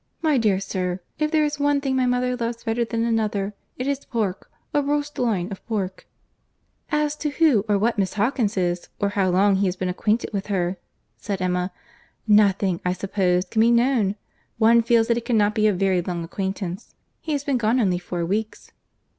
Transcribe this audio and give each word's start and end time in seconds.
—My 0.23 0.39
dear 0.39 0.59
sir, 0.59 0.99
if 1.19 1.29
there 1.29 1.43
is 1.43 1.59
one 1.59 1.79
thing 1.79 1.95
my 1.95 2.07
mother 2.07 2.35
loves 2.35 2.63
better 2.63 2.83
than 2.83 3.03
another, 3.05 3.53
it 3.77 3.85
is 3.85 4.03
pork—a 4.03 4.81
roast 4.81 5.19
loin 5.19 5.51
of 5.51 5.63
pork—" 5.67 6.07
"As 6.91 7.15
to 7.17 7.29
who, 7.29 7.63
or 7.69 7.77
what 7.77 7.99
Miss 7.99 8.15
Hawkins 8.15 8.57
is, 8.57 8.89
or 8.99 9.09
how 9.09 9.29
long 9.29 9.57
he 9.57 9.67
has 9.67 9.75
been 9.75 9.89
acquainted 9.89 10.31
with 10.33 10.47
her," 10.47 10.77
said 11.17 11.39
Emma, 11.39 11.71
"nothing 12.27 12.81
I 12.83 12.93
suppose 12.93 13.45
can 13.45 13.59
be 13.59 13.69
known. 13.69 14.15
One 14.57 14.81
feels 14.81 15.07
that 15.07 15.17
it 15.19 15.25
cannot 15.25 15.53
be 15.53 15.67
a 15.67 15.71
very 15.71 16.01
long 16.01 16.23
acquaintance. 16.23 16.95
He 17.19 17.33
has 17.33 17.43
been 17.43 17.57
gone 17.59 17.79
only 17.79 17.99
four 17.99 18.25
weeks." 18.25 18.71